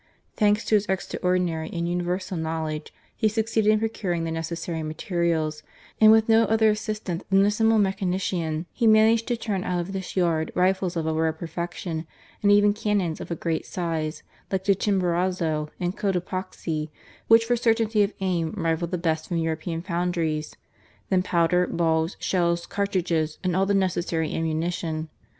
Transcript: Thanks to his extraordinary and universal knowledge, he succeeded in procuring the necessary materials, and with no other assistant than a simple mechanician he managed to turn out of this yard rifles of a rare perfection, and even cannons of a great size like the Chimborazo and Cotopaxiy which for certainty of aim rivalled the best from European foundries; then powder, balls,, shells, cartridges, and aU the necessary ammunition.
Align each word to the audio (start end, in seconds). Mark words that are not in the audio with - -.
Thanks 0.35 0.65
to 0.65 0.73
his 0.73 0.87
extraordinary 0.87 1.69
and 1.71 1.87
universal 1.87 2.35
knowledge, 2.35 2.91
he 3.15 3.27
succeeded 3.29 3.69
in 3.69 3.77
procuring 3.77 4.23
the 4.23 4.31
necessary 4.31 4.81
materials, 4.81 5.61
and 5.99 6.11
with 6.11 6.27
no 6.27 6.45
other 6.45 6.71
assistant 6.71 7.23
than 7.29 7.45
a 7.45 7.51
simple 7.51 7.77
mechanician 7.77 8.65
he 8.73 8.87
managed 8.87 9.27
to 9.27 9.37
turn 9.37 9.63
out 9.63 9.79
of 9.79 9.93
this 9.93 10.17
yard 10.17 10.51
rifles 10.55 10.97
of 10.97 11.05
a 11.05 11.13
rare 11.13 11.31
perfection, 11.31 12.07
and 12.41 12.51
even 12.51 12.73
cannons 12.73 13.21
of 13.21 13.29
a 13.29 13.35
great 13.35 13.63
size 13.63 14.23
like 14.51 14.63
the 14.63 14.73
Chimborazo 14.73 15.69
and 15.79 15.95
Cotopaxiy 15.95 16.89
which 17.27 17.45
for 17.45 17.55
certainty 17.55 18.01
of 18.01 18.11
aim 18.21 18.55
rivalled 18.57 18.89
the 18.89 18.97
best 18.97 19.27
from 19.27 19.37
European 19.37 19.83
foundries; 19.83 20.55
then 21.11 21.21
powder, 21.21 21.67
balls,, 21.67 22.17
shells, 22.19 22.65
cartridges, 22.65 23.37
and 23.43 23.55
aU 23.55 23.65
the 23.65 23.75
necessary 23.75 24.33
ammunition. 24.33 25.09